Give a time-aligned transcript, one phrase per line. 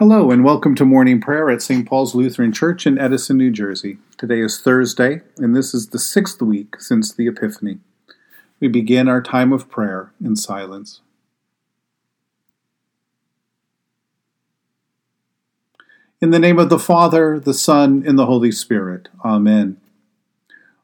[0.00, 1.86] Hello, and welcome to morning prayer at St.
[1.86, 3.98] Paul's Lutheran Church in Edison, New Jersey.
[4.16, 7.80] Today is Thursday, and this is the sixth week since the Epiphany.
[8.60, 11.02] We begin our time of prayer in silence.
[16.22, 19.10] In the name of the Father, the Son, and the Holy Spirit.
[19.22, 19.78] Amen.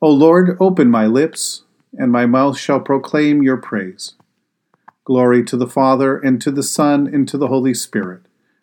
[0.00, 1.64] O Lord, open my lips,
[1.98, 4.14] and my mouth shall proclaim your praise.
[5.04, 8.22] Glory to the Father, and to the Son, and to the Holy Spirit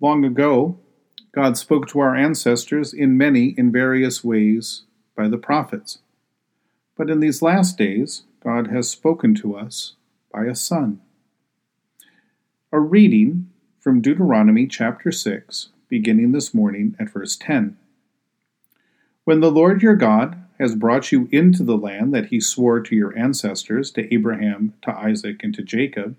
[0.00, 0.78] Long ago,
[1.32, 4.82] God spoke to our ancestors in many and various ways
[5.16, 5.98] by the prophets.
[6.96, 9.94] But in these last days, God has spoken to us
[10.32, 11.00] by a Son.
[12.70, 17.76] A reading from Deuteronomy chapter 6, beginning this morning at verse 10.
[19.24, 22.94] When the Lord your God has brought you into the land that he swore to
[22.94, 26.14] your ancestors, to Abraham, to Isaac, and to Jacob,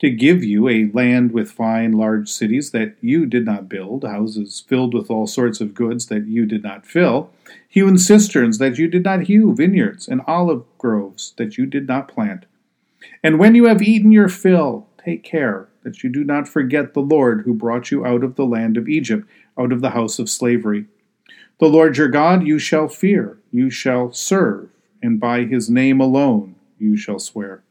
[0.00, 4.64] to give you a land with fine large cities that you did not build, houses
[4.66, 7.30] filled with all sorts of goods that you did not fill,
[7.68, 12.06] hewn cisterns that you did not hew, vineyards and olive groves that you did not
[12.06, 12.46] plant.
[13.24, 17.00] And when you have eaten your fill, take care that you do not forget the
[17.00, 20.30] Lord who brought you out of the land of Egypt, out of the house of
[20.30, 20.84] slavery.
[21.58, 24.68] The Lord your God you shall fear, you shall serve,
[25.02, 27.62] and by his name alone you shall swear.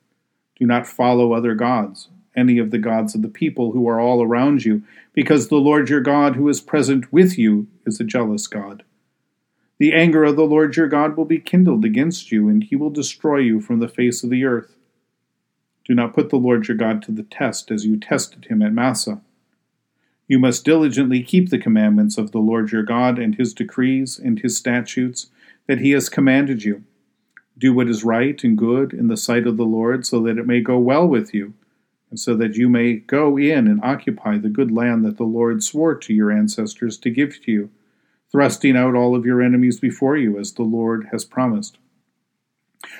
[0.59, 4.23] Do not follow other gods any of the gods of the people who are all
[4.23, 4.83] around you,
[5.13, 8.83] because the Lord your God, who is present with you, is a jealous God.
[9.79, 12.89] The anger of the Lord your God will be kindled against you, and he will
[12.89, 14.75] destroy you from the face of the earth.
[15.83, 18.73] Do not put the Lord your God to the test as you tested him at
[18.73, 19.21] Massah.
[20.27, 24.39] You must diligently keep the commandments of the Lord your God and his decrees and
[24.39, 25.27] his statutes
[25.67, 26.83] that he has commanded you.
[27.57, 30.45] Do what is right and good in the sight of the Lord, so that it
[30.45, 31.53] may go well with you
[32.09, 35.63] and so that you may go in and occupy the good land that the Lord
[35.63, 37.69] swore to your ancestors to give to you,
[38.31, 41.77] thrusting out all of your enemies before you, as the Lord has promised.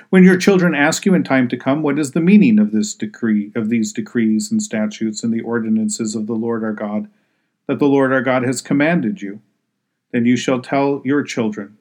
[0.10, 2.94] When your children ask you in time to come, what is the meaning of this
[2.94, 7.10] decree, of these decrees and statutes and the ordinances of the Lord our God,
[7.68, 9.42] that the Lord our God has commanded you,
[10.12, 11.78] then you shall tell your children.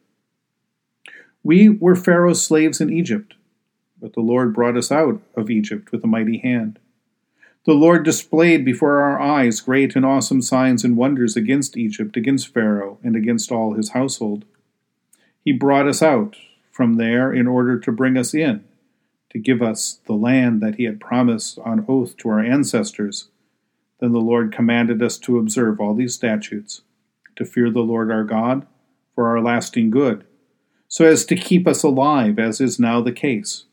[1.42, 3.34] We were Pharaoh's slaves in Egypt,
[4.00, 6.78] but the Lord brought us out of Egypt with a mighty hand.
[7.66, 12.54] The Lord displayed before our eyes great and awesome signs and wonders against Egypt, against
[12.54, 14.44] Pharaoh, and against all his household.
[15.44, 16.36] He brought us out
[16.70, 18.62] from there in order to bring us in,
[19.30, 23.30] to give us the land that he had promised on oath to our ancestors.
[23.98, 26.82] Then the Lord commanded us to observe all these statutes,
[27.34, 28.64] to fear the Lord our God
[29.12, 30.24] for our lasting good,
[30.86, 33.64] so as to keep us alive, as is now the case,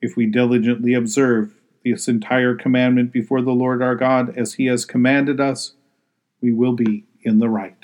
[0.00, 1.52] if we diligently observe
[1.92, 5.74] this entire commandment before the Lord our God as he has commanded us,
[6.40, 7.76] we will be in the right.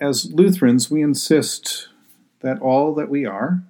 [0.00, 1.88] As Lutherans, we insist
[2.40, 3.62] that all that we are,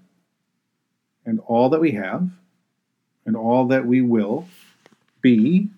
[1.24, 2.30] and all that we have,
[3.24, 4.46] and all that we will
[5.20, 5.70] be,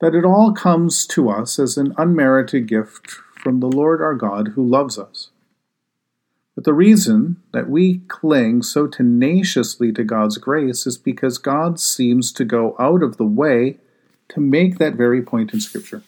[0.00, 4.48] that it all comes to us as an unmerited gift from the Lord our God
[4.48, 5.30] who loves us.
[6.56, 12.32] But the reason that we cling so tenaciously to God's grace is because God seems
[12.32, 13.76] to go out of the way
[14.30, 16.02] to make that very point in Scripture.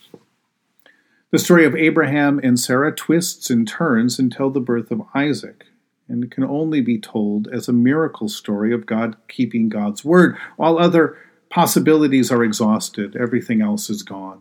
[1.31, 5.67] The story of Abraham and Sarah twists and turns until the birth of Isaac,
[6.09, 10.39] and it can only be told as a miracle story of God keeping God's word.
[10.59, 11.19] All other
[11.51, 14.41] possibilities are exhausted, everything else is gone.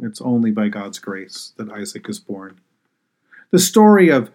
[0.00, 2.60] It's only by God's grace that Isaac is born.
[3.50, 4.30] The story of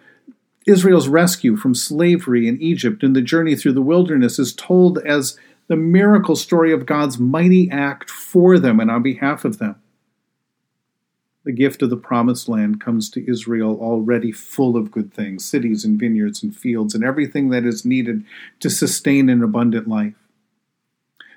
[0.66, 5.38] Israel's rescue from slavery in Egypt and the journey through the wilderness is told as
[5.68, 9.76] the miracle story of God's mighty act for them and on behalf of them.
[11.44, 15.84] The gift of the promised land comes to Israel already full of good things cities
[15.84, 18.24] and vineyards and fields and everything that is needed
[18.60, 20.14] to sustain an abundant life.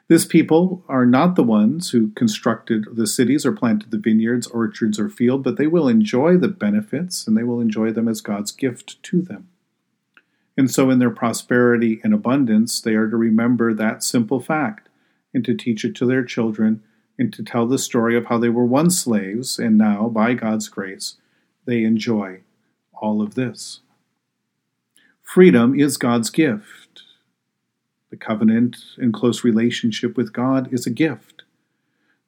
[0.10, 5.00] This people are not the ones who constructed the cities or planted the vineyards, orchards,
[5.00, 8.52] or field, but they will enjoy the benefits and they will enjoy them as God's
[8.54, 9.50] gift to them.
[10.56, 14.88] And so, in their prosperity and abundance, they are to remember that simple fact
[15.34, 16.82] and to teach it to their children
[17.20, 20.70] and to tell the story of how they were once slaves and now, by God's
[20.70, 21.16] grace,
[21.66, 22.42] they enjoy
[22.94, 23.82] all of this.
[25.22, 26.87] Freedom is God's gift.
[28.10, 31.44] The covenant and close relationship with God is a gift.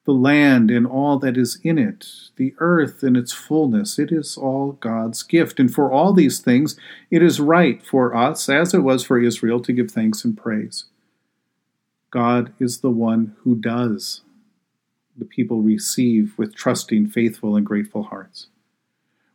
[0.05, 4.37] The land and all that is in it, the earth and its fullness, it is
[4.37, 5.59] all God's gift.
[5.59, 6.77] And for all these things,
[7.11, 10.85] it is right for us, as it was for Israel, to give thanks and praise.
[12.11, 14.21] God is the one who does
[15.15, 18.47] the people receive with trusting, faithful, and grateful hearts.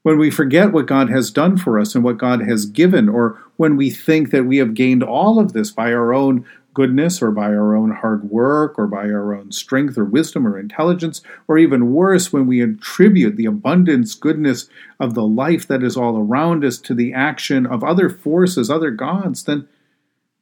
[0.04, 3.42] When we forget what God has done for us and what God has given, or
[3.56, 7.30] when we think that we have gained all of this by our own goodness or
[7.30, 11.56] by our own hard work or by our own strength or wisdom or intelligence, or
[11.56, 14.68] even worse, when we attribute the abundance, goodness
[15.00, 18.90] of the life that is all around us to the action of other forces, other
[18.90, 19.66] gods, then,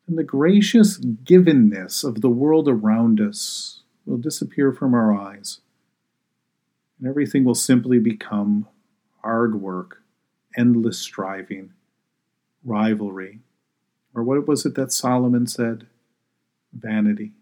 [0.09, 5.61] then the gracious givenness of the world around us will disappear from our eyes,
[6.99, 8.67] and everything will simply become
[9.23, 10.03] hard work,
[10.57, 11.73] endless striving,
[12.65, 13.41] rivalry,
[14.15, 15.87] or what was it that Solomon said?
[16.73, 17.33] Vanity.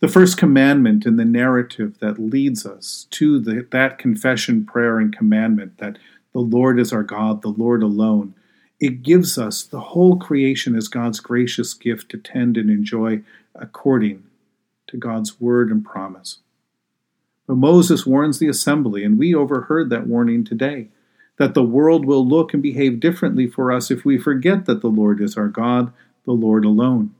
[0.00, 5.16] The first commandment in the narrative that leads us to the, that confession, prayer, and
[5.16, 5.98] commandment that
[6.32, 8.34] the Lord is our God, the Lord alone,
[8.78, 13.22] it gives us the whole creation as God's gracious gift to tend and enjoy
[13.56, 14.22] according
[14.86, 16.38] to God's word and promise.
[17.48, 20.88] But Moses warns the assembly, and we overheard that warning today,
[21.38, 24.88] that the world will look and behave differently for us if we forget that the
[24.88, 25.92] Lord is our God,
[26.24, 27.14] the Lord alone.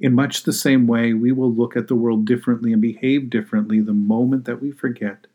[0.00, 3.78] In much the same way, we will look at the world differently and behave differently
[3.80, 5.28] the moment that we forget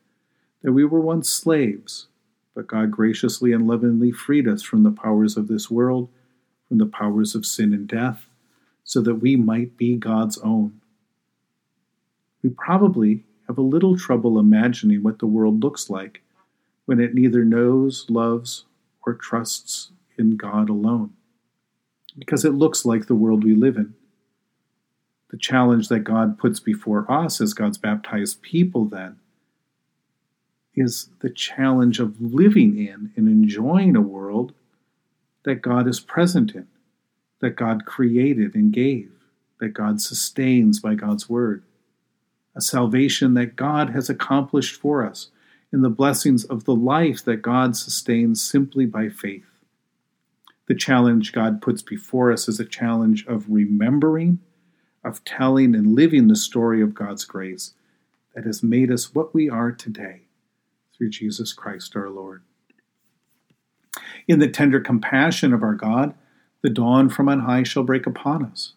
[0.63, 2.07] that we were once slaves,
[2.53, 6.07] but God graciously and lovingly freed us from the powers of this world,
[6.68, 8.27] from the powers of sin and death,
[8.83, 10.81] so that we might be God's own
[12.42, 16.21] we probably have a little trouble imagining what the world looks like
[16.86, 18.63] when it neither knows, loves,
[19.06, 21.12] or trusts in God alone,
[22.18, 23.94] because it looks like the world we live in.
[25.31, 29.19] The challenge that God puts before us as God's baptized people, then,
[30.74, 34.53] is the challenge of living in and enjoying a world
[35.44, 36.68] that God is present in,
[37.42, 39.12] that God created and gave,
[39.59, 41.63] that God sustains by God's word
[42.56, 45.30] a salvation that God has accomplished for us
[45.71, 49.45] in the blessings of the life that God sustains simply by faith.
[50.68, 54.39] The challenge God puts before us is a challenge of remembering,
[55.03, 57.74] of telling and living the story of God's grace
[58.36, 60.21] that has made us what we are today
[60.95, 62.44] through Jesus Christ our Lord.
[64.27, 66.13] In the tender compassion of our God,
[66.62, 68.74] the dawn from on high shall break upon us.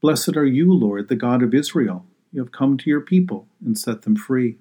[0.00, 3.76] Blessed are you, Lord, the God of Israel you have come to your people and
[3.76, 4.58] set them free.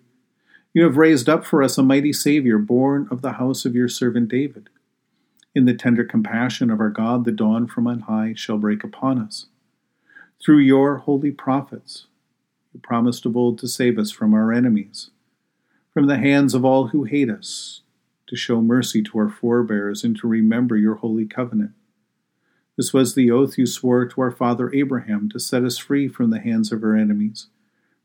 [0.73, 3.88] You have raised up for us a mighty Savior, born of the house of your
[3.88, 4.69] servant David.
[5.55, 9.19] In the tender compassion of our God, the dawn from on high shall break upon
[9.19, 9.47] us.
[10.43, 12.05] Through your holy prophets,
[12.73, 15.09] you promised of old to save us from our enemies,
[15.91, 17.81] from the hands of all who hate us,
[18.27, 21.71] to show mercy to our forebears, and to remember your holy covenant.
[22.77, 26.29] This was the oath you swore to our father Abraham to set us free from
[26.29, 27.47] the hands of our enemies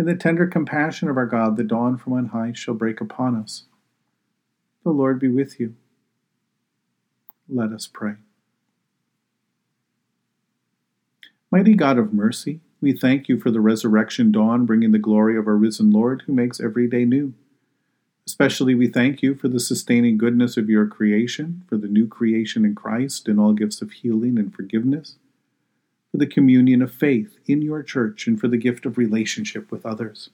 [0.00, 3.36] In the tender compassion of our God, the dawn from on high shall break upon
[3.36, 3.64] us.
[4.82, 5.74] The Lord be with you.
[7.50, 8.14] Let us pray.
[11.50, 15.46] Mighty God of mercy, we thank you for the resurrection dawn bringing the glory of
[15.46, 17.34] our risen Lord who makes every day new.
[18.26, 22.64] Especially we thank you for the sustaining goodness of your creation, for the new creation
[22.64, 25.16] in Christ and all gifts of healing and forgiveness.
[26.10, 29.86] For the communion of faith in your church, and for the gift of relationship with
[29.86, 30.30] others.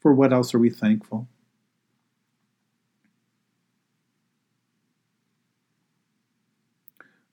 [0.00, 1.28] For what else are we thankful?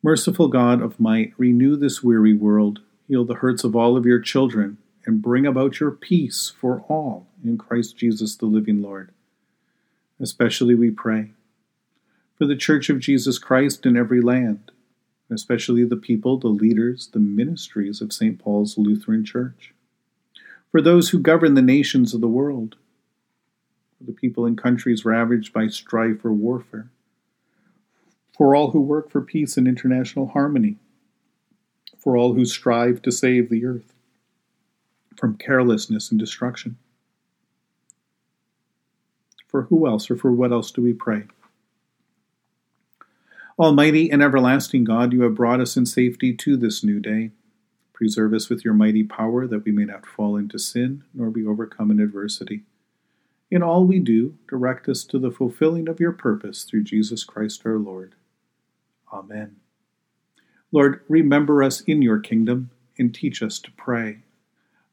[0.04, 4.20] Merciful God of might, renew this weary world, heal the hurts of all of your
[4.20, 9.12] children, and bring about your peace for all in Christ Jesus the living Lord.
[10.20, 11.32] Especially we pray
[12.38, 14.72] for the Church of Jesus Christ in every land,
[15.30, 18.40] especially the people, the leaders, the ministries of St.
[18.40, 19.74] Paul's Lutheran Church,
[20.72, 22.76] for those who govern the nations of the world,
[23.98, 26.90] for the people in countries ravaged by strife or warfare,
[28.38, 30.78] for all who work for peace and international harmony,
[31.98, 33.94] for all who strive to save the earth
[35.18, 36.78] from carelessness and destruction.
[39.48, 41.24] For who else or for what else do we pray?
[43.60, 47.32] Almighty and everlasting God, you have brought us in safety to this new day.
[47.92, 51.44] Preserve us with your mighty power that we may not fall into sin nor be
[51.44, 52.62] overcome in adversity.
[53.50, 57.64] In all we do, direct us to the fulfilling of your purpose through Jesus Christ
[57.66, 58.14] our Lord.
[59.12, 59.56] Amen.
[60.72, 64.20] Lord, remember us in your kingdom and teach us to pray.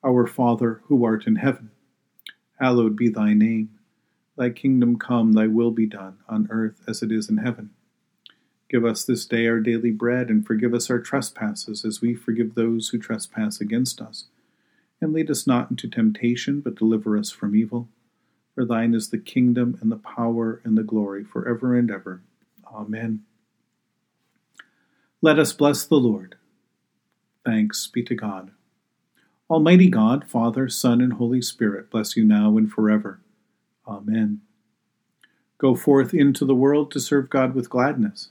[0.02, 1.70] Our Father, who art in heaven,
[2.58, 3.78] hallowed be thy name.
[4.38, 7.68] Thy kingdom come, thy will be done, on earth as it is in heaven.
[8.74, 12.56] Give us this day our daily bread, and forgive us our trespasses, as we forgive
[12.56, 14.24] those who trespass against us.
[15.00, 17.88] And lead us not into temptation, but deliver us from evil.
[18.52, 22.22] For thine is the kingdom, and the power, and the glory, for ever and ever.
[22.66, 23.22] Amen.
[25.22, 26.34] Let us bless the Lord.
[27.44, 28.50] Thanks be to God.
[29.48, 33.20] Almighty God, Father, Son, and Holy Spirit, bless you now and forever.
[33.86, 34.40] Amen.
[35.58, 38.30] Go forth into the world to serve God with gladness.